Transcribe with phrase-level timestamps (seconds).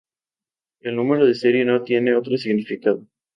[0.79, 3.05] El número de serie no tiene otro significado.